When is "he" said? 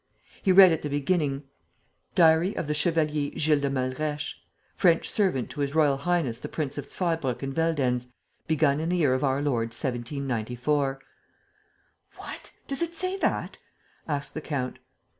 0.41-0.51